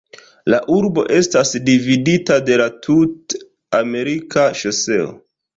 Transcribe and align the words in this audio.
La 0.53 0.59
urbo 0.75 1.03
estas 1.17 1.51
dividita 1.67 2.39
de 2.47 2.57
la 2.63 2.67
Tut-Amerika 2.87 4.51
Ŝoseo. 4.65 5.17